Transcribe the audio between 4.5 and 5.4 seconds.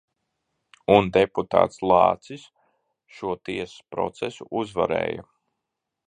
uzvarēja.